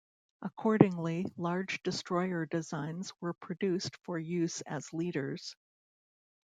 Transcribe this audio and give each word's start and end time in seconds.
Accordingly, 0.41 1.27
large 1.37 1.83
destroyer 1.83 2.47
designs 2.47 3.13
were 3.21 3.33
produced 3.33 3.97
for 3.97 4.17
use 4.17 4.61
as 4.61 4.91
leaders. 4.93 5.55